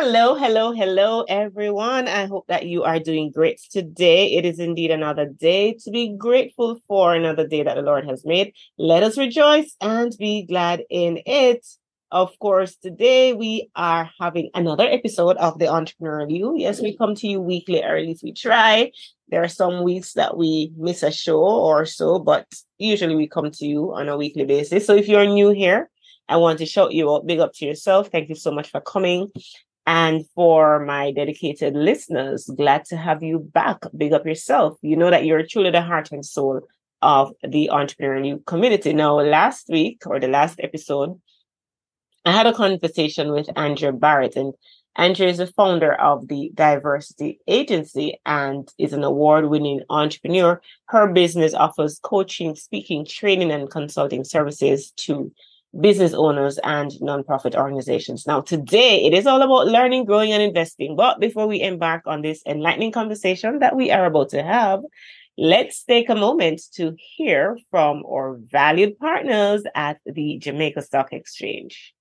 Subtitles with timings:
[0.00, 2.08] Hello, hello, hello, everyone.
[2.08, 4.32] I hope that you are doing great today.
[4.34, 8.24] It is indeed another day to be grateful for, another day that the Lord has
[8.24, 8.54] made.
[8.76, 11.64] Let us rejoice and be glad in it.
[12.10, 16.54] Of course, today we are having another episode of the Entrepreneur You.
[16.58, 18.90] Yes, we come to you weekly, or at least we try.
[19.28, 23.52] There are some weeks that we miss a show or so, but usually we come
[23.52, 24.86] to you on a weekly basis.
[24.86, 25.88] So if you're new here,
[26.28, 28.08] I want to shout you out, big up to yourself.
[28.10, 29.30] Thank you so much for coming.
[29.86, 33.82] And for my dedicated listeners, glad to have you back.
[33.96, 34.78] Big up yourself.
[34.80, 36.62] You know that you're truly the heart and soul
[37.02, 38.94] of the entrepreneurial community.
[38.94, 41.20] Now, last week or the last episode,
[42.24, 44.54] I had a conversation with Andria Barrett, and
[44.96, 50.62] Andria is the founder of the Diversity Agency and is an award winning entrepreneur.
[50.86, 55.30] Her business offers coaching, speaking, training, and consulting services to
[55.80, 58.26] business owners and nonprofit organizations.
[58.26, 60.96] Now, today it is all about learning, growing, and investing.
[60.96, 64.80] But before we embark on this enlightening conversation that we are about to have,
[65.36, 71.94] let's take a moment to hear from our valued partners at the Jamaica Stock Exchange.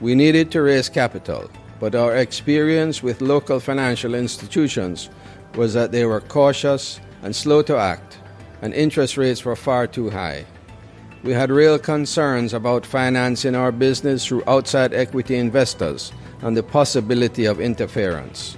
[0.00, 5.10] We needed to raise capital, but our experience with local financial institutions
[5.56, 8.18] was that they were cautious and slow to act,
[8.62, 10.46] and interest rates were far too high.
[11.22, 17.44] We had real concerns about financing our business through outside equity investors and the possibility
[17.44, 18.56] of interference.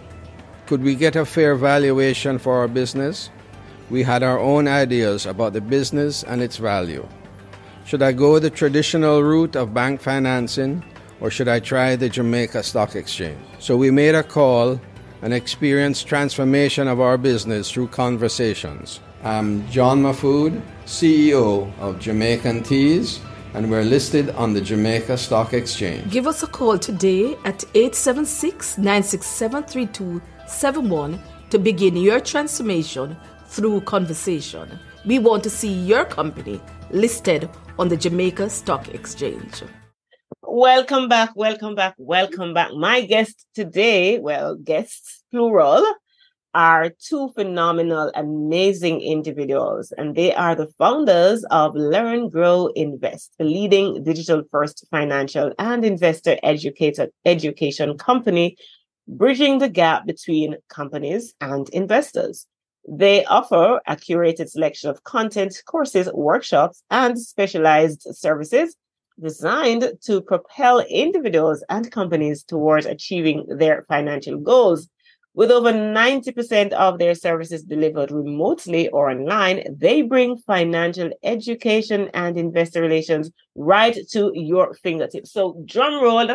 [0.67, 3.31] Could we get a fair valuation for our business?
[3.91, 7.07] We had our own ideas about the business and its value.
[7.85, 10.85] Should I go the traditional route of bank financing
[11.21, 13.41] or should I try the Jamaica Stock Exchange?
[13.59, 14.81] So we made a call
[15.21, 19.01] and experienced transformation of our business through conversations.
[19.25, 23.21] I'm John Mahfood, CEO of Jamaican Teas,
[23.55, 26.11] and we're listed on the Jamaica Stock Exchange.
[26.11, 33.17] Give us a call today at 876 967 3271 to begin your transformation
[33.47, 34.77] through conversation.
[35.07, 36.61] We want to see your company
[36.91, 39.63] listed on the Jamaica Stock Exchange.
[40.43, 42.73] Welcome back, welcome back, welcome back.
[42.73, 45.87] My guest today, well, guests plural,
[46.55, 53.45] are two phenomenal, amazing individuals, and they are the founders of Learn, Grow, Invest, the
[53.45, 58.57] leading digital first financial and investor educator education company,
[59.09, 62.47] bridging the gap between companies and investors.
[62.89, 68.77] They offer a curated selection of content, courses, workshops, and specialized services
[69.21, 74.89] designed to propel individuals and companies towards achieving their financial goals.
[75.35, 82.37] With over 90% of their services delivered remotely or online, they bring financial education and
[82.37, 85.33] investor relations right to your fingertips.
[85.33, 86.29] So, drum roll,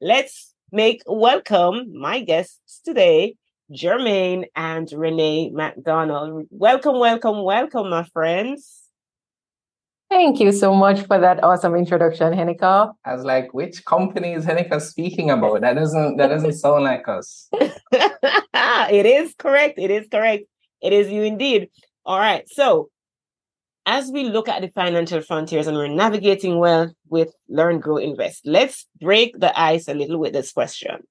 [0.00, 3.36] let's make welcome my guests today,
[3.72, 6.46] Jermaine and Renee McDonald.
[6.50, 8.87] Welcome, welcome, welcome, my friends.
[10.10, 12.92] Thank you so much for that awesome introduction, Henika.
[13.04, 15.60] I was like, which company is Henika speaking about?
[15.60, 17.48] That doesn't that doesn't sound like us.
[17.52, 19.78] it is correct.
[19.78, 20.44] It is correct.
[20.80, 21.68] It is you indeed.
[22.06, 22.48] All right.
[22.48, 22.88] So
[23.88, 28.42] as we look at the financial frontiers and we're navigating well with Learn, Grow, Invest,
[28.44, 31.04] let's break the ice a little with this question.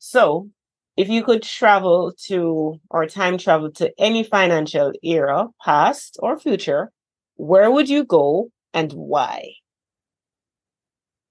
[0.00, 0.48] So,
[0.96, 6.90] if you could travel to or time travel to any financial era, past or future,
[7.36, 9.54] where would you go and why?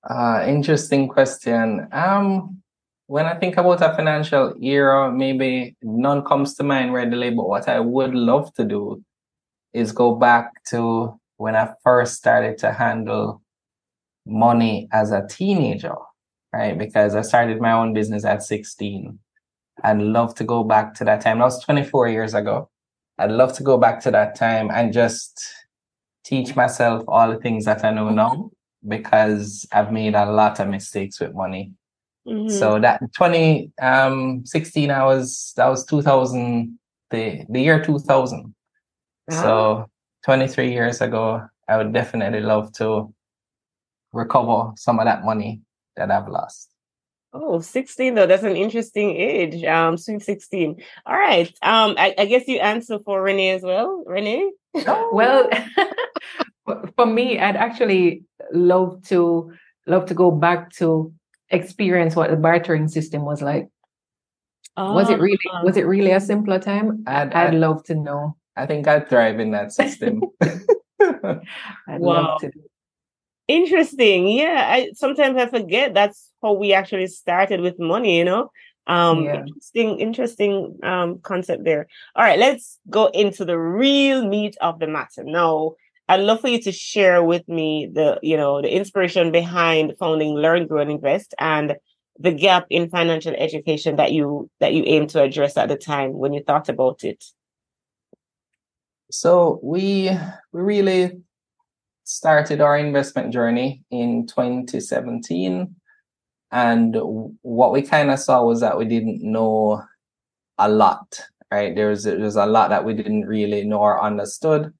[0.10, 1.88] Uh, interesting question.
[1.92, 2.62] Um,
[3.08, 7.70] when I think about a financial era, maybe none comes to mind readily, but what
[7.70, 9.04] I would love to do
[9.74, 13.42] is go back to when I first started to handle
[14.26, 15.96] money as a teenager,
[16.54, 16.78] right?
[16.78, 19.20] Because I started my own business at 16.
[19.84, 21.40] I'd love to go back to that time.
[21.40, 22.70] That was 24 years ago.
[23.18, 25.44] I'd love to go back to that time and just
[26.24, 28.52] teach myself all the things that I know now
[28.88, 31.74] because I've made a lot of mistakes with money.
[32.28, 32.50] Mm-hmm.
[32.50, 36.80] So that 2016 um, I was that was 2000
[37.10, 38.56] the the year 2000.
[39.30, 39.90] So
[40.26, 43.14] 23 years ago, I would definitely love to
[44.12, 45.62] recover some of that money
[45.96, 46.73] that I've lost.
[47.34, 48.28] Oh, 16 though.
[48.28, 49.64] That's an interesting age.
[49.64, 50.82] Um, 16.
[51.06, 51.48] All right.
[51.62, 54.04] Um, I, I guess you answer for Renee as well.
[54.06, 54.52] Renee?
[55.12, 55.50] well,
[56.96, 59.52] For me, I'd actually love to
[59.86, 61.14] love to go back to
[61.50, 63.68] experience what the bartering system was like.
[64.78, 65.64] Oh, was it really uh-huh.
[65.66, 67.04] was it really a simpler time?
[67.06, 68.38] I'd, I'd, I'd love to know.
[68.56, 70.22] I think I'd thrive in that system.
[70.42, 72.38] I'd wow.
[73.48, 74.28] Interesting.
[74.28, 74.66] Yeah.
[74.70, 78.52] I sometimes I forget that's how we actually started with money, you know.
[78.88, 79.42] Um yeah.
[79.42, 81.88] interesting, interesting um concept there.
[82.16, 85.24] All right, let's go into the real meat of the matter.
[85.24, 85.74] Now,
[86.10, 90.36] I'd love for you to share with me the, you know, the inspiration behind founding
[90.36, 91.76] Learn, Grow, and Invest and
[92.20, 96.14] the gap in financial education that you that you aim to address at the time
[96.14, 97.24] when you thought about it.
[99.12, 100.10] So we
[100.52, 101.22] we really
[102.04, 105.76] started our investment journey in 2017
[106.52, 106.96] and
[107.42, 109.82] what we kind of saw was that we didn't know
[110.58, 111.20] a lot
[111.52, 114.74] right There was, there was a lot that we didn't really know or understood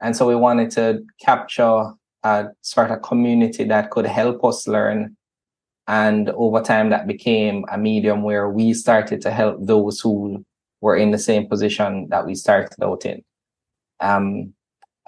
[0.00, 1.92] and so we wanted to capture
[2.22, 5.16] a sort of community that could help us learn.
[5.86, 10.44] And over time, that became a medium where we started to help those who
[10.80, 13.24] were in the same position that we started out in.
[14.00, 14.52] Um,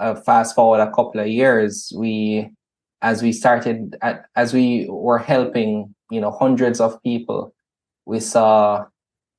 [0.00, 2.50] uh, fast forward a couple of years, we,
[3.02, 7.54] as we started, at, as we were helping, you know, hundreds of people,
[8.06, 8.84] we saw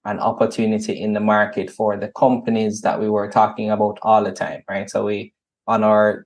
[0.05, 4.31] an opportunity in the market for the companies that we were talking about all the
[4.31, 4.89] time, right?
[4.89, 5.33] So we
[5.67, 6.25] on our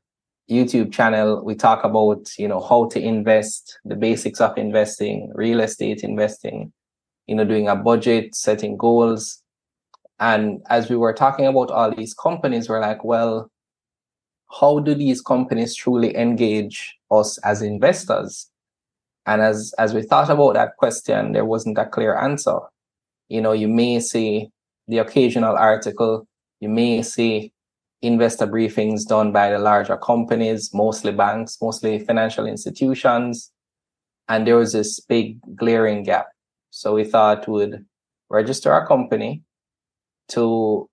[0.49, 5.59] YouTube channel, we talk about, you know, how to invest, the basics of investing, real
[5.59, 6.71] estate investing,
[7.27, 9.41] you know, doing a budget, setting goals.
[10.19, 13.51] And as we were talking about all these companies, we're like, well,
[14.51, 18.49] how do these companies truly engage us as investors?
[19.25, 22.59] And as as we thought about that question, there wasn't a clear answer.
[23.27, 24.49] You know, you may see
[24.87, 26.27] the occasional article,
[26.59, 27.51] you may see
[28.01, 33.51] investor briefings done by the larger companies, mostly banks, mostly financial institutions.
[34.27, 36.27] And there was this big glaring gap.
[36.69, 37.83] So we thought we'd
[38.29, 39.43] register our company
[40.29, 40.89] to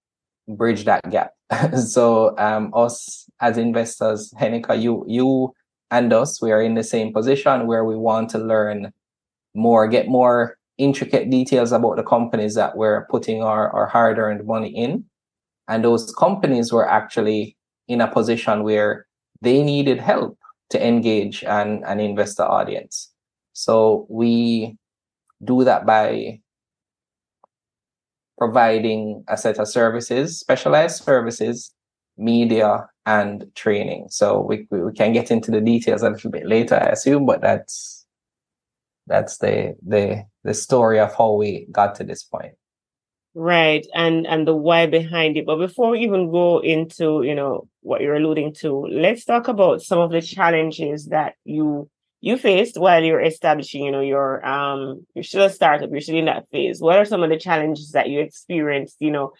[0.48, 1.32] bridge that gap.
[1.76, 5.52] so um, us as investors, Henika, you you
[5.90, 8.93] and us, we are in the same position where we want to learn
[9.54, 14.70] more, get more intricate details about the companies that we're putting our, our hard-earned money
[14.70, 15.04] in
[15.69, 17.56] and those companies were actually
[17.88, 19.06] in a position where
[19.40, 20.38] they needed help
[20.70, 23.10] to engage an, an investor audience.
[23.52, 24.76] So we
[25.44, 26.40] do that by
[28.43, 31.73] providing a set of services, specialized services,
[32.19, 34.06] media, and training.
[34.11, 37.41] So we, we can get into the details a little bit later, I assume, but
[37.41, 38.05] that's
[39.06, 42.55] that's the the the story of how we got to this point
[43.35, 47.67] right and and the why behind it but before we even go into you know
[47.81, 51.91] what you're alluding to let's talk about some of the challenges that you
[52.22, 56.16] you faced while you're establishing you know your um you're still a startup you're still
[56.16, 56.80] in that phase.
[56.80, 59.32] What are some of the challenges that you experienced you know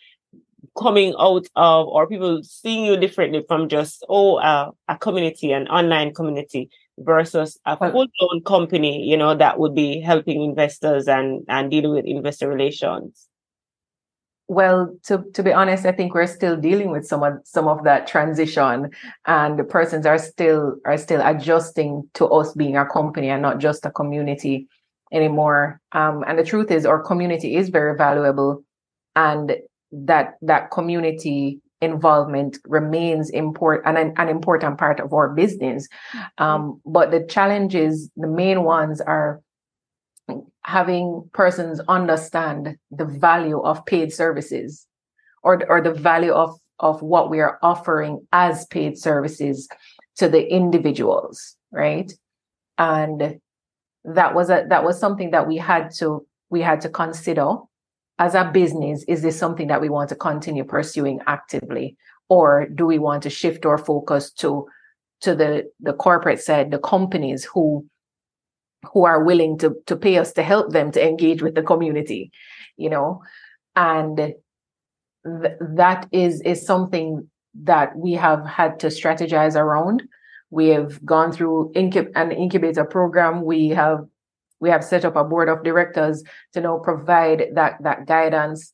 [0.79, 5.69] coming out of or people seeing you differently from just oh uh, a community an
[5.69, 11.71] online community versus a full-blown company you know that would be helping investors and and
[11.71, 13.29] dealing with investor relations
[14.53, 17.85] well, to, to be honest, I think we're still dealing with some of some of
[17.85, 18.91] that transition,
[19.27, 23.59] and the persons are still are still adjusting to us being a company and not
[23.59, 24.69] just a community
[25.11, 25.81] anymore.
[25.93, 28.63] Um, and the truth is, our community is very valuable,
[29.17, 29.57] and
[29.93, 35.89] that that community involvement remains important and an, an important part of our business.
[36.39, 39.41] Um, but the challenges, the main ones, are
[40.65, 44.87] having persons understand the value of paid services
[45.43, 49.69] or, or the value of, of what we are offering as paid services
[50.17, 52.13] to the individuals, right?
[52.79, 53.41] And
[54.05, 57.55] that was a that was something that we had to we had to consider
[58.19, 61.97] as a business is this something that we want to continue pursuing actively
[62.29, 64.67] or do we want to shift our focus to
[65.21, 67.87] to the the corporate side the companies who
[68.93, 72.33] who are willing to to pay us to help them to engage with the community
[72.77, 73.23] you know?
[73.77, 77.29] And th- that is is something
[77.63, 80.03] that we have had to strategize around.
[80.51, 83.45] We have gone through incub- an incubator program.
[83.45, 84.01] We have
[84.61, 86.23] we have set up a board of directors
[86.53, 88.73] to now provide that that guidance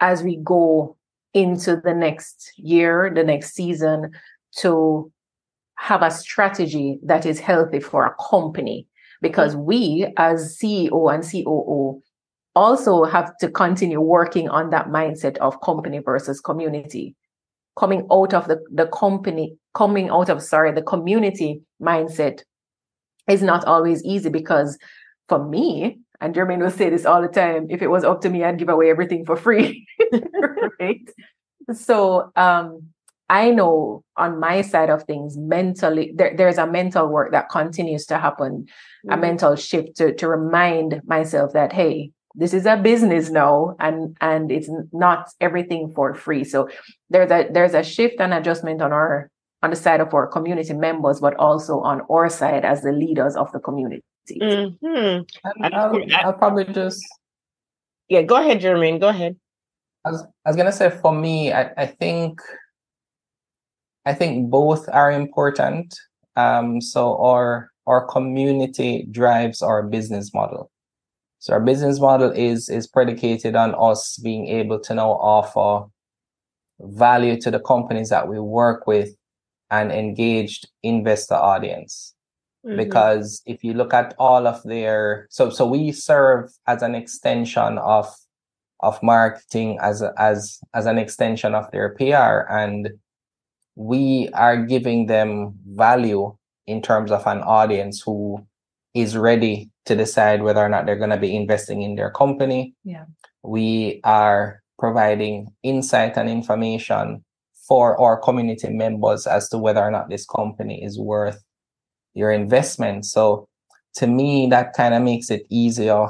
[0.00, 0.96] as we go
[1.34, 4.10] into the next year the next season
[4.58, 5.10] to
[5.76, 8.86] have a strategy that is healthy for a company
[9.22, 12.02] because we as CEO and COO
[12.54, 17.16] also have to continue working on that mindset of company versus community.
[17.78, 22.42] coming out of the, the company, coming out of, sorry, the community mindset
[23.28, 24.78] is not always easy because
[25.28, 28.30] for me, and Jermaine will say this all the time, if it was up to
[28.30, 29.86] me, I'd give away everything for free.
[30.80, 31.08] right.
[31.72, 32.91] So um
[33.32, 38.04] I know on my side of things, mentally, there, there's a mental work that continues
[38.06, 39.10] to happen, mm-hmm.
[39.10, 44.16] a mental shift to, to remind myself that, hey, this is a business now and
[44.20, 46.66] and it's not everything for free so
[47.10, 49.28] there's a there's a shift and adjustment on our
[49.62, 53.36] on the side of our community members but also on our side as the leaders
[53.36, 55.20] of the community mm-hmm.
[55.74, 57.04] I'll, I'll, probably just
[58.08, 59.36] yeah go ahead jermaine go ahead
[60.06, 62.40] I was, I was gonna say for me I, I think
[64.04, 65.94] i think both are important
[66.36, 70.70] um so our our community drives our business model
[71.42, 75.90] so our business model is is predicated on us being able to now offer
[76.78, 79.14] value to the companies that we work with
[79.72, 82.14] and engaged investor audience.
[82.64, 82.76] Mm-hmm.
[82.76, 87.78] Because if you look at all of their so so we serve as an extension
[87.78, 88.06] of
[88.78, 92.90] of marketing as a, as as an extension of their PR and
[93.74, 96.36] we are giving them value
[96.66, 98.46] in terms of an audience who
[98.94, 102.74] is ready to decide whether or not they're going to be investing in their company.
[102.84, 103.04] Yeah.
[103.42, 107.24] We are providing insight and information
[107.66, 111.42] for our community members as to whether or not this company is worth
[112.14, 113.06] your investment.
[113.06, 113.48] So
[113.94, 116.08] to me, that kind of makes it easier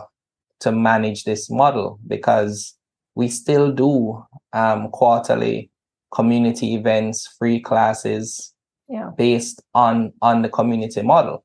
[0.60, 2.74] to manage this model because
[3.14, 5.70] we still do um, quarterly
[6.12, 8.52] community events, free classes
[8.88, 9.10] yeah.
[9.16, 11.44] based on on the community model.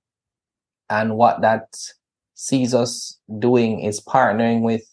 [0.90, 1.76] And what that
[2.36, 4.84] sees us doing is partnering with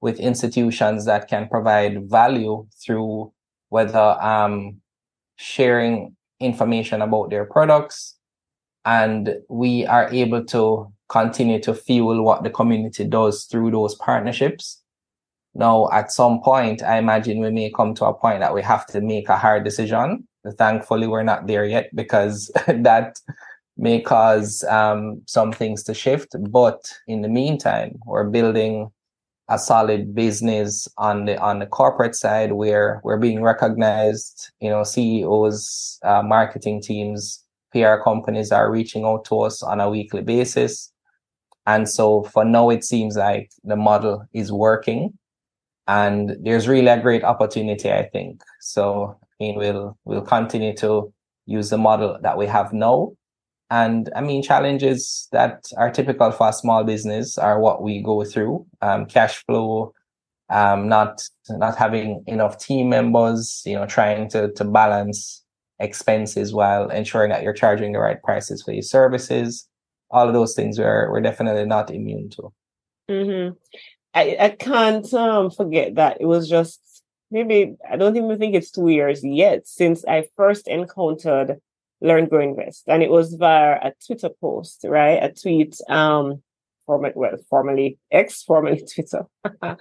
[0.00, 3.32] with institutions that can provide value through
[3.70, 4.80] whether um,
[5.36, 8.16] sharing information about their products
[8.84, 14.82] and we are able to continue to fuel what the community does through those partnerships
[15.54, 18.86] now at some point i imagine we may come to a point that we have
[18.86, 20.26] to make a hard decision
[20.58, 23.18] thankfully we're not there yet because that
[23.76, 26.36] may cause um, some things to shift.
[26.50, 28.90] But in the meantime, we're building
[29.48, 34.50] a solid business on the on the corporate side where we're being recognized.
[34.60, 37.42] You know, CEOs, uh, marketing teams,
[37.72, 40.90] PR companies are reaching out to us on a weekly basis.
[41.66, 45.18] And so for now, it seems like the model is working
[45.86, 48.42] and there's really a great opportunity, I think.
[48.60, 51.12] So, I mean, we'll, we'll continue to
[51.46, 53.12] use the model that we have now
[53.70, 58.24] and I mean, challenges that are typical for a small business are what we go
[58.24, 58.66] through.
[58.82, 59.92] Um, cash flow,
[60.50, 65.42] um, not not having enough team members, you know, trying to to balance
[65.80, 69.66] expenses while ensuring that you're charging the right prices for your services.
[70.10, 72.52] All of those things we're we're definitely not immune to.
[73.10, 73.54] Mm-hmm.
[74.14, 76.80] I, I can't um, forget that it was just
[77.30, 81.60] maybe I don't even think it's two years yet since I first encountered
[82.00, 82.84] Learn Grow Invest.
[82.86, 85.22] And it was via a Twitter post, right?
[85.22, 86.42] A tweet, um,
[86.86, 89.26] former, well, formerly X, formerly Twitter.
[89.62, 89.76] I,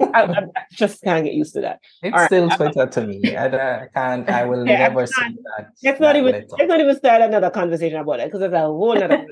[0.00, 1.80] I, just can't get used to that.
[2.02, 2.56] It's All still right.
[2.56, 3.36] Twitter to me.
[3.36, 5.22] I, I, can't, I will yeah, never say
[5.56, 5.70] that.
[5.82, 9.02] Let's not, even, let's not even start another conversation about it because it's a whole
[9.02, 9.24] other,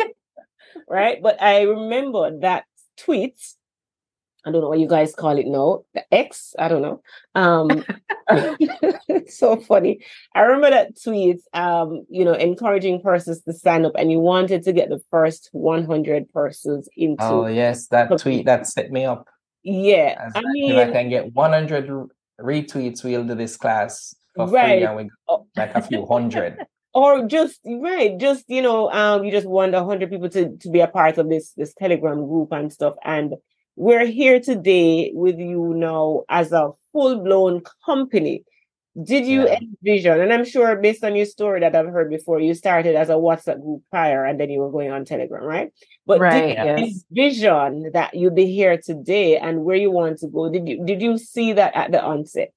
[0.89, 1.21] right?
[1.21, 2.65] But I remember that
[2.97, 3.37] tweet
[4.47, 6.55] I don't know what you guys call it now, the X.
[6.59, 7.03] I don't know.
[7.35, 7.85] Um,
[9.09, 10.05] it's so funny.
[10.35, 14.63] I remember that tweet, um, you know, encouraging persons to sign up, and you wanted
[14.65, 17.23] to get the first 100 persons into.
[17.23, 19.27] Oh yes, that tweet that set me up.
[19.63, 21.91] Yeah, As I mean, if I can get 100
[22.41, 24.79] retweets, we'll do this class for right.
[24.79, 25.47] free, and we oh.
[25.57, 26.59] like a few hundred.
[26.95, 30.81] or just right just you know um you just want 100 people to to be
[30.81, 33.35] a part of this this telegram group and stuff and
[33.79, 38.45] we're here today with you now as a full blown company.
[39.01, 39.59] Did you yeah.
[39.61, 43.09] envision, and I'm sure based on your story that I've heard before, you started as
[43.09, 45.71] a WhatsApp group prior and then you were going on Telegram, right?
[46.05, 47.05] But right, did yes.
[47.09, 50.51] envision that you'd be here today and where you want to go?
[50.51, 52.53] Did you did you see that at the onset?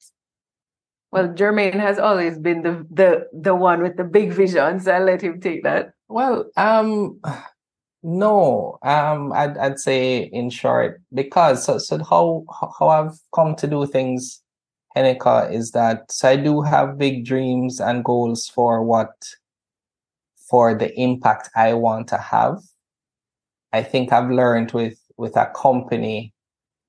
[1.12, 5.04] Well, Jermaine has always been the the the one with the big vision, so I'll
[5.04, 5.94] let him take that.
[6.08, 7.20] Well, um,
[8.03, 12.46] no, um, I'd I'd say in short because so so how
[12.79, 14.41] how I've come to do things,
[14.96, 19.12] Henika, is that so I do have big dreams and goals for what
[20.50, 22.62] for the impact I want to have.
[23.74, 26.34] I think I've learned with with a company,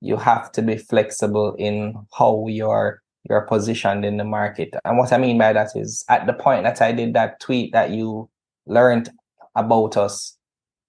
[0.01, 4.73] you have to be flexible in how you're you're positioned in the market.
[4.83, 7.71] And what I mean by that is at the point that I did that tweet
[7.71, 8.29] that you
[8.65, 9.09] learned
[9.55, 10.37] about us,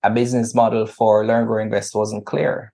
[0.05, 2.73] a business model for Learn Grow Invest wasn't clear.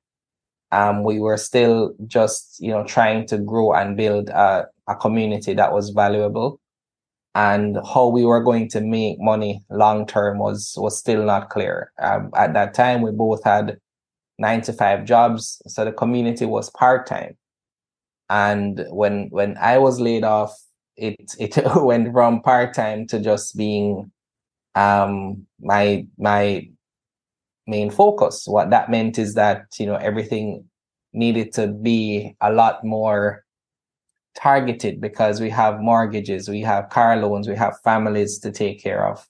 [0.72, 5.54] Um, we were still just, you know, trying to grow and build a, a community
[5.54, 6.60] that was valuable.
[7.34, 11.92] And how we were going to make money long term was was still not clear.
[12.02, 13.78] Um, at that time, we both had
[14.38, 17.36] nine to five jobs, so the community was part time.
[18.28, 20.52] And when when I was laid off,
[20.96, 24.10] it it went from part time to just being
[24.74, 26.68] um, my my
[27.70, 28.44] main focus.
[28.46, 30.64] What that meant is that you know everything
[31.12, 33.44] needed to be a lot more
[34.34, 39.06] targeted because we have mortgages, we have car loans, we have families to take care
[39.06, 39.26] of.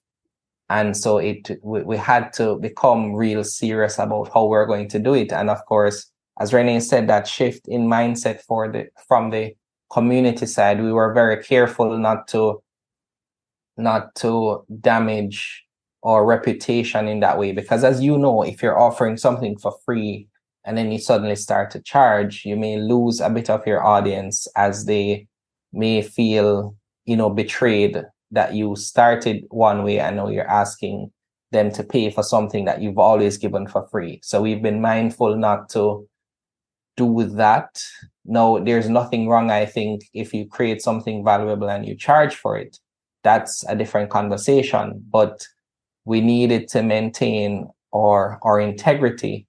[0.68, 4.98] And so it we, we had to become real serious about how we're going to
[4.98, 5.32] do it.
[5.32, 9.54] And of course, as Renee said, that shift in mindset for the from the
[9.92, 12.62] community side, we were very careful not to
[13.76, 15.64] not to damage
[16.02, 17.52] our reputation in that way.
[17.52, 20.28] Because as you know, if you're offering something for free
[20.64, 24.46] and then you suddenly start to charge, you may lose a bit of your audience
[24.56, 25.26] as they
[25.72, 31.10] may feel, you know, betrayed that you started one way and now you're asking
[31.52, 34.20] them to pay for something that you've always given for free.
[34.22, 36.08] So we've been mindful not to
[36.96, 37.82] do that.
[38.24, 42.56] No, there's nothing wrong, I think, if you create something valuable and you charge for
[42.56, 42.78] it.
[43.24, 45.04] That's a different conversation.
[45.10, 45.44] But
[46.10, 49.46] we needed to maintain our our integrity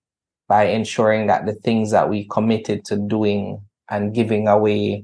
[0.47, 5.03] by ensuring that the things that we committed to doing and giving away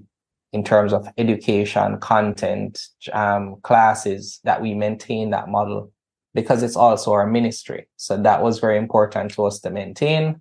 [0.53, 2.79] in terms of education, content,
[3.11, 5.91] um, classes, that we maintain that model
[6.35, 7.87] because it's also our ministry.
[7.95, 10.39] So that was very important to us to maintain.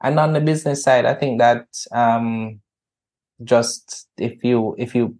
[0.00, 2.60] And on the business side, I think that um,
[3.42, 5.16] just if you if you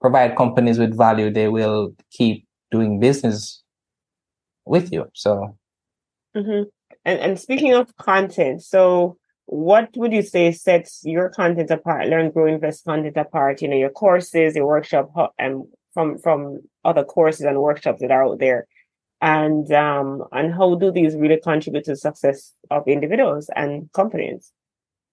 [0.00, 3.62] provide companies with value, they will keep doing business
[4.68, 5.06] with you.
[5.14, 5.56] So,
[6.36, 6.68] mm-hmm.
[7.04, 12.06] and and speaking of content, so what would you say sets your content apart?
[12.08, 13.62] Learn, grow, invest content apart.
[13.62, 18.24] You know, your courses, your workshop, and from from other courses and workshops that are
[18.24, 18.66] out there,
[19.20, 24.52] and um, and how do these really contribute to the success of individuals and companies?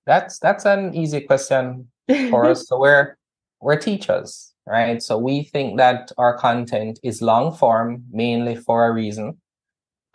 [0.06, 1.88] That's that's an easy question
[2.30, 2.65] for us.
[2.68, 3.18] So we're
[3.62, 5.02] we're teachers, right?
[5.02, 9.38] So we think that our content is long form mainly for a reason.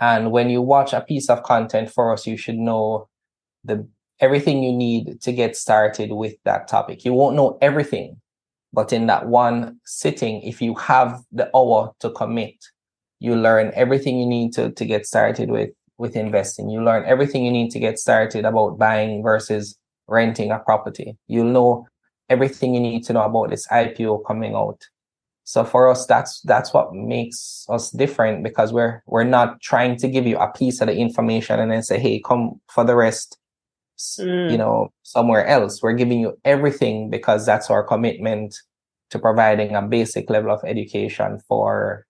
[0.01, 3.09] And when you watch a piece of content for us, you should know
[3.65, 3.87] the
[4.19, 7.05] everything you need to get started with that topic.
[7.05, 8.21] You won't know everything,
[8.73, 12.55] but in that one sitting, if you have the hour to commit,
[13.19, 16.71] you learn everything you need to, to get started with with investing.
[16.71, 19.77] You learn everything you need to get started about buying versus
[20.09, 21.17] renting a property.
[21.29, 21.87] You'll know
[22.31, 24.83] everything you need to know about this IPO coming out.
[25.51, 30.07] So for us, that's that's what makes us different because we're we're not trying to
[30.07, 33.37] give you a piece of the information and then say, hey, come for the rest,
[33.99, 34.49] mm.
[34.49, 35.83] you know, somewhere else.
[35.83, 38.55] We're giving you everything because that's our commitment
[39.11, 42.07] to providing a basic level of education for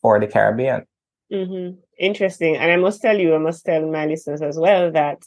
[0.00, 0.86] for the Caribbean.
[1.32, 1.80] Mm-hmm.
[1.98, 5.18] Interesting, and I must tell you, I must tell my listeners as well that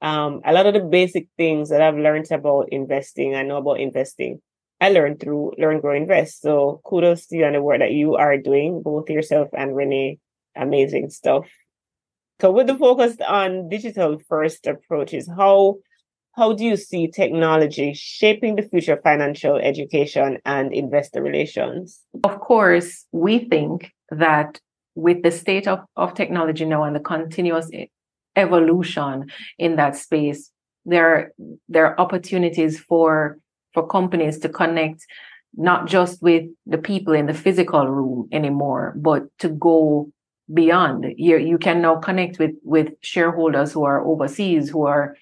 [0.00, 3.80] um, a lot of the basic things that I've learned about investing, I know about
[3.80, 4.40] investing
[4.82, 6.42] I learned through Learn, Grow, Invest.
[6.42, 10.18] So kudos to you and the work that you are doing, both yourself and Renee.
[10.56, 11.46] Amazing stuff.
[12.40, 15.76] So with the focus on digital first approaches, how
[16.32, 22.00] how do you see technology shaping the future of financial education and investor relations?
[22.24, 24.58] Of course, we think that
[24.96, 27.70] with the state of, of technology now and the continuous
[28.34, 29.26] evolution
[29.58, 30.50] in that space,
[30.86, 31.32] there,
[31.68, 33.38] there are opportunities for
[33.74, 35.06] for companies to connect
[35.54, 40.10] not just with the people in the physical room anymore, but to go
[40.52, 41.06] beyond.
[41.16, 45.16] You, you can now connect with, with shareholders who are overseas, who are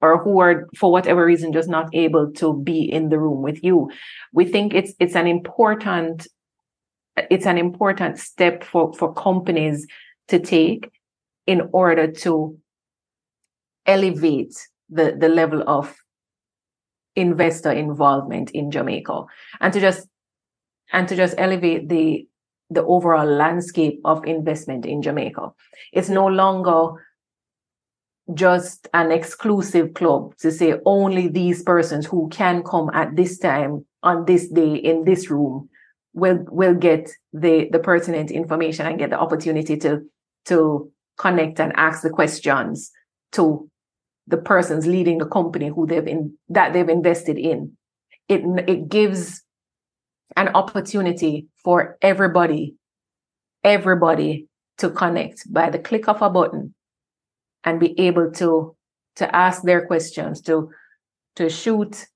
[0.00, 3.62] or who are for whatever reason just not able to be in the room with
[3.64, 3.90] you.
[4.32, 6.28] We think it's it's an important
[7.30, 9.88] it's an important step for, for companies
[10.28, 10.90] to take
[11.48, 12.56] in order to
[13.86, 14.54] elevate
[14.88, 15.96] the, the level of
[17.18, 19.24] investor involvement in Jamaica
[19.60, 20.06] and to just
[20.92, 22.26] and to just elevate the
[22.70, 25.50] the overall landscape of investment in Jamaica.
[25.92, 27.04] It's no longer
[28.34, 33.86] just an exclusive club to say only these persons who can come at this time
[34.02, 35.68] on this day in this room
[36.12, 40.02] will will get the the pertinent information and get the opportunity to
[40.44, 42.90] to connect and ask the questions
[43.32, 43.68] to
[44.28, 47.76] the persons leading the company who they've in that they've invested in
[48.28, 49.42] it it gives
[50.36, 52.76] an opportunity for everybody,
[53.64, 54.46] everybody
[54.78, 56.74] to connect by the click of a button
[57.64, 58.76] and be able to
[59.16, 60.70] to ask their questions, to
[61.36, 62.06] to shoot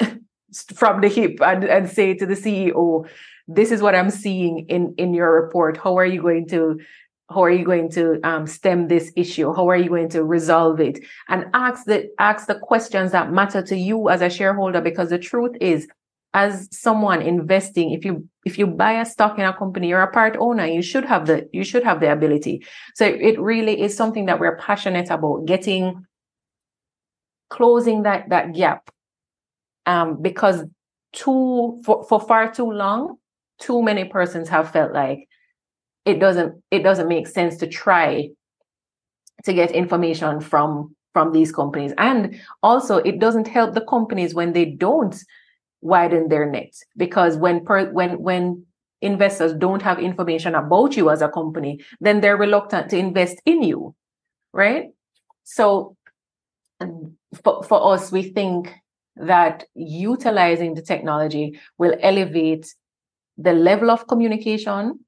[0.74, 3.08] from the hip and, and say to the CEO,
[3.48, 5.76] this is what I'm seeing in, in your report.
[5.76, 6.80] How are you going to
[7.28, 9.52] how are you going to um, stem this issue?
[9.52, 11.04] How are you going to resolve it?
[11.28, 15.18] And ask the ask the questions that matter to you as a shareholder, because the
[15.18, 15.88] truth is,
[16.34, 20.12] as someone investing, if you if you buy a stock in a company, you're a
[20.12, 20.66] part owner.
[20.66, 22.64] You should have the you should have the ability.
[22.94, 26.04] So it really is something that we're passionate about getting
[27.50, 28.88] closing that that gap.
[29.86, 30.64] Um, because
[31.12, 33.16] too for, for far too long,
[33.58, 35.28] too many persons have felt like
[36.06, 38.30] it doesn't it doesn't make sense to try
[39.44, 41.92] to get information from from these companies.
[41.98, 45.16] And also it doesn't help the companies when they don't
[45.82, 48.64] widen their net because when per, when when
[49.02, 53.62] investors don't have information about you as a company then they're reluctant to invest in
[53.62, 53.94] you
[54.54, 54.86] right?
[55.44, 55.96] So
[57.44, 58.72] for, for us we think
[59.16, 62.74] that utilizing the technology will elevate
[63.36, 64.98] the level of communication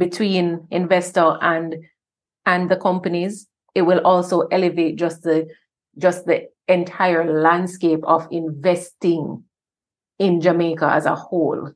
[0.00, 1.76] between investor and
[2.46, 5.46] and the companies it will also elevate just the
[5.98, 9.44] just the entire landscape of investing
[10.18, 11.72] in Jamaica as a whole.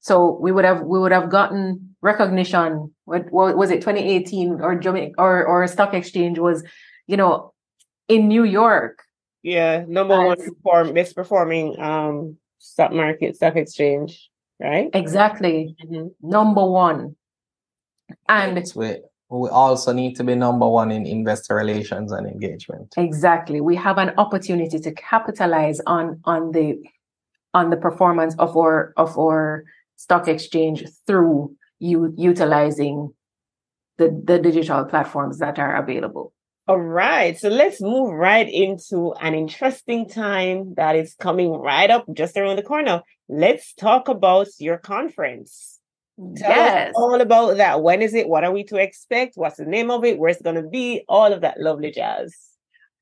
[0.00, 4.74] So we would have we would have gotten recognition what, what was it 2018 or
[4.76, 6.62] Jamaica or or stock exchange was
[7.06, 7.52] you know
[8.08, 9.02] in New York.
[9.42, 14.90] Yeah number one perform misperforming um stock market stock exchange right?
[14.94, 15.74] Exactly.
[15.84, 16.08] Mm-hmm.
[16.28, 17.16] Number one.
[18.28, 18.96] And we,
[19.28, 22.94] we also need to be number one in investor relations and engagement.
[22.96, 23.60] Exactly.
[23.60, 26.82] We have an opportunity to capitalize on on the
[27.54, 29.64] on the performance of our of our
[29.96, 33.12] stock exchange through you utilizing
[33.98, 36.32] the, the digital platforms that are available.
[36.70, 42.06] All right, so let's move right into an interesting time that is coming right up
[42.14, 43.02] just around the corner.
[43.28, 45.80] Let's talk about your conference.
[46.36, 46.92] Tell yes.
[46.94, 47.82] all about that.
[47.82, 48.28] When is it?
[48.28, 49.32] What are we to expect?
[49.34, 50.20] What's the name of it?
[50.20, 51.02] Where's it going to be?
[51.08, 52.36] All of that lovely jazz.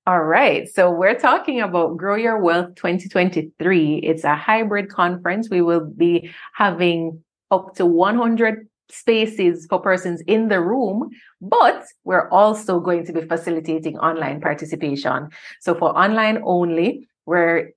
[0.07, 0.67] All right.
[0.67, 3.97] So we're talking about Grow Your Wealth 2023.
[3.97, 5.51] It's a hybrid conference.
[5.51, 12.29] We will be having up to 100 spaces for persons in the room, but we're
[12.31, 15.29] also going to be facilitating online participation.
[15.61, 17.73] So for online only, we're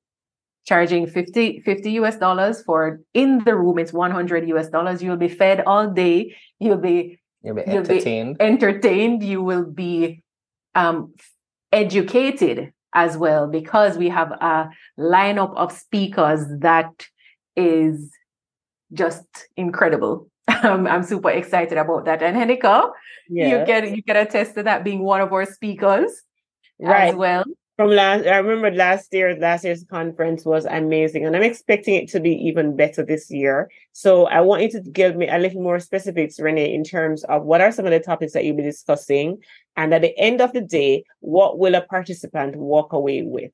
[0.66, 3.80] charging 50, 50 US dollars for in the room.
[3.80, 5.02] It's 100 US dollars.
[5.02, 6.36] You'll be fed all day.
[6.60, 8.38] You'll be, you'll be entertained.
[8.40, 9.24] You'll be entertained.
[9.24, 10.24] You will be
[10.76, 11.14] um,
[11.72, 14.70] educated as well because we have a
[15.00, 17.08] lineup of speakers that
[17.56, 18.12] is
[18.94, 19.26] just
[19.58, 20.30] incredible.
[20.64, 22.22] Um, I'm super excited about that.
[22.22, 22.92] And Henika,
[23.30, 23.52] yes.
[23.52, 26.12] you can you get attest to that being one of our speakers
[26.80, 27.10] right.
[27.10, 27.44] as well.
[27.78, 29.36] From last, I remember last year.
[29.36, 33.72] Last year's conference was amazing, and I'm expecting it to be even better this year.
[33.94, 37.44] So I want you to give me a little more specifics, Renee, in terms of
[37.44, 39.38] what are some of the topics that you'll be discussing,
[39.76, 43.52] and at the end of the day, what will a participant walk away with?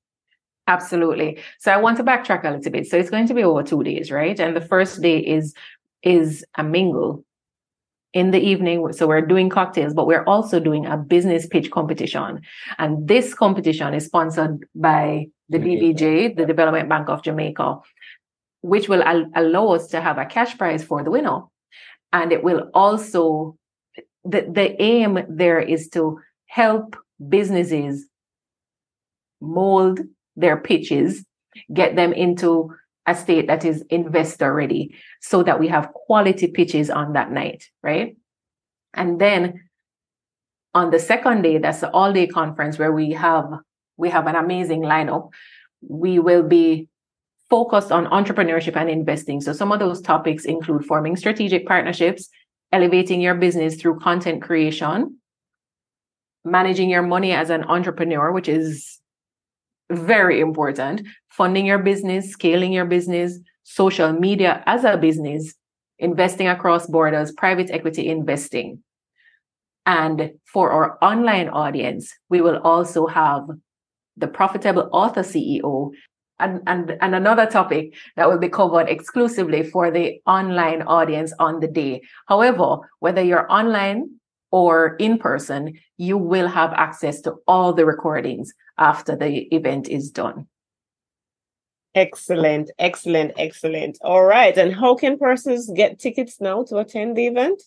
[0.67, 1.39] Absolutely.
[1.59, 2.87] So I want to backtrack a little bit.
[2.87, 4.37] So it's going to be over two days, right?
[4.37, 5.53] And the first day is
[6.03, 7.23] is a mingle
[8.13, 8.91] in the evening.
[8.93, 12.41] So we're doing cocktails, but we're also doing a business pitch competition.
[12.77, 17.79] And this competition is sponsored by the DBJ, the Development Bank of Jamaica,
[18.61, 21.41] which will al- allow us to have a cash prize for the winner.
[22.13, 23.57] And it will also,
[24.23, 26.95] the, the aim there is to help
[27.29, 28.07] businesses
[29.41, 29.99] mold
[30.35, 31.25] their pitches,
[31.73, 32.73] get them into
[33.07, 37.69] a state that is investor ready so that we have quality pitches on that night,
[37.81, 38.17] right?
[38.93, 39.61] And then
[40.73, 43.45] on the second day, that's the all day conference where we have
[43.95, 45.29] we have an amazing lineup.
[45.81, 46.87] We will be
[47.49, 49.41] focused on entrepreneurship and investing.
[49.41, 52.29] So some of those topics include forming strategic partnerships,
[52.71, 55.17] elevating your business through content creation,
[56.43, 58.96] managing your money as an entrepreneur, which is
[59.91, 61.07] very important.
[61.29, 65.53] Funding your business, scaling your business, social media as a business,
[65.99, 68.83] investing across borders, private equity investing.
[69.85, 73.47] And for our online audience, we will also have
[74.17, 75.91] the profitable author CEO
[76.39, 81.59] and, and, and another topic that will be covered exclusively for the online audience on
[81.59, 82.01] the day.
[82.27, 84.16] However, whether you're online
[84.51, 90.11] or in person, you will have access to all the recordings after the event is
[90.11, 90.47] done.
[91.95, 93.97] Excellent, excellent, excellent.
[94.01, 94.55] All right.
[94.55, 97.63] And how can persons get tickets now to attend the event?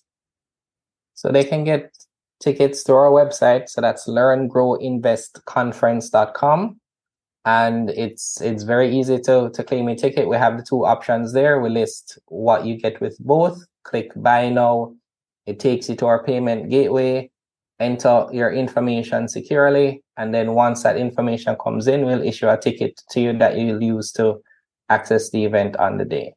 [1.15, 1.93] So they can get
[2.39, 3.69] tickets to our website.
[3.69, 6.81] So that's learngrowinvestconference.com.
[7.47, 10.29] And it's it's very easy to, to claim a ticket.
[10.29, 11.59] We have the two options there.
[11.61, 13.65] We list what you get with both.
[13.83, 14.95] Click buy now.
[15.47, 17.31] It takes you to our payment gateway.
[17.79, 23.01] Enter your information securely and then once that information comes in, we'll issue a ticket
[23.13, 24.43] to you that you'll use to
[24.91, 26.35] access the event on the day.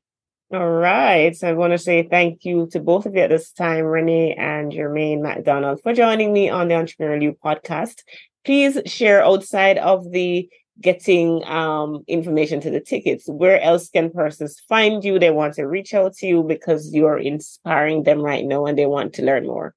[0.53, 1.35] All right.
[1.35, 4.35] So I want to say thank you to both of you at this time, Renee
[4.35, 8.03] and Jermaine McDonald, for joining me on the Entrepreneurial You podcast.
[8.45, 10.49] Please share outside of the
[10.81, 13.25] getting um, information to the tickets.
[13.27, 15.19] Where else can persons find you?
[15.19, 18.85] They want to reach out to you because you're inspiring them right now and they
[18.85, 19.75] want to learn more.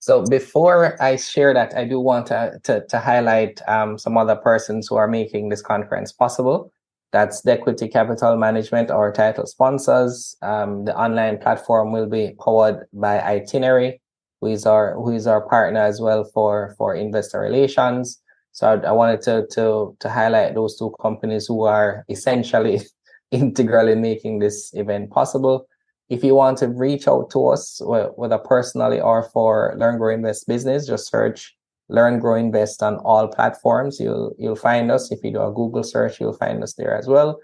[0.00, 4.36] So before I share that, I do want to, to, to highlight um, some other
[4.36, 6.72] persons who are making this conference possible.
[7.10, 10.36] That's the Equity Capital Management, our title sponsors.
[10.42, 14.00] Um, the online platform will be powered by Itinerary,
[14.40, 18.20] who is our who is our partner as well for for investor relations.
[18.58, 22.80] So I, I wanted to to to highlight those two companies who are essentially
[23.30, 25.68] integral in making this event possible.
[26.08, 30.48] If you want to reach out to us, whether personally or for Learn Grow Invest
[30.48, 31.54] Business, just search
[31.88, 34.00] Learn Grow Invest on all platforms.
[34.00, 35.12] You'll you'll find us.
[35.12, 37.38] If you do a Google search, you'll find us there as well.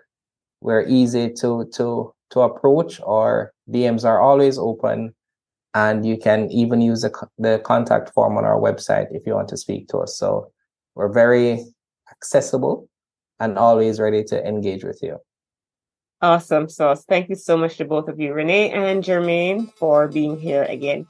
[0.62, 3.00] We're easy to to to approach.
[3.06, 5.14] Our DMs are always open,
[5.74, 9.48] and you can even use the the contact form on our website if you want
[9.50, 10.18] to speak to us.
[10.18, 10.50] So
[10.94, 11.64] we're very
[12.10, 12.88] accessible
[13.40, 15.18] and always ready to engage with you.
[16.22, 17.04] Awesome sauce.
[17.04, 21.06] Thank you so much to both of you, Renee and Jermaine, for being here again.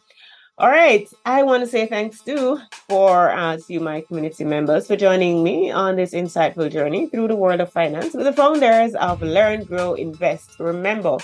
[0.57, 1.09] All right.
[1.25, 5.73] I want to say thanks too for uh, you, my community members, for joining me
[5.73, 9.95] on this insightful journey through the world of finance with the founders of Learn, Grow,
[9.95, 10.59] Invest.
[10.61, 11.19] Remember,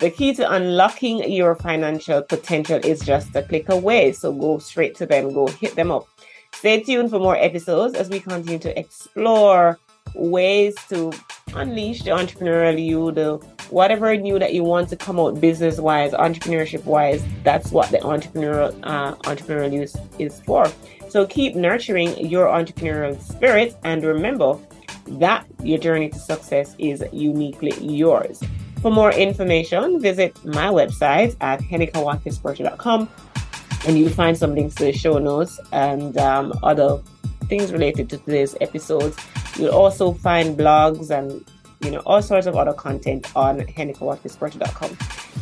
[0.00, 4.10] the key to unlocking your financial potential is just a click away.
[4.10, 6.08] So go straight to them, go hit them up.
[6.62, 9.80] Stay tuned for more episodes as we continue to explore
[10.14, 11.12] ways to
[11.56, 13.34] unleash the entrepreneurial you, the
[13.70, 17.20] whatever new that you want to come out business wise, entrepreneurship wise.
[17.42, 20.70] That's what the entrepreneurial uh, entrepreneurial use is for.
[21.08, 24.56] So keep nurturing your entrepreneurial spirit and remember
[25.18, 28.40] that your journey to success is uniquely yours.
[28.82, 33.08] For more information, visit my website at henikawatkisporter.com
[33.86, 37.00] and you'll find some links to the show notes and um, other
[37.48, 39.16] things related to today's episodes
[39.56, 41.44] You'll also find blogs and
[41.84, 44.96] you know all sorts of other content on henikawatkisporter.com.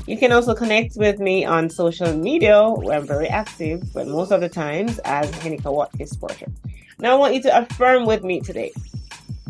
[0.06, 4.32] You can also connect with me on social media where I'm very active, but most
[4.32, 6.46] of the times as Henika Watkis Porter.
[6.98, 8.72] Now I want you to affirm with me today.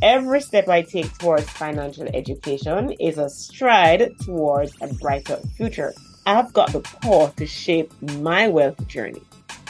[0.03, 5.95] Every step I take towards financial education is a stride towards a brighter future.
[6.27, 9.23] I've got the power to shape my wealth journey.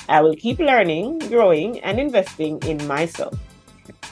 [0.08, 3.38] I will keep learning, growing, and investing in myself.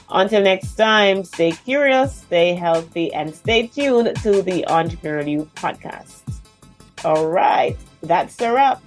[0.09, 6.21] Until next time, stay curious, stay healthy, and stay tuned to the Entrepreneurial podcast.
[7.03, 8.81] All right, that's a wrap.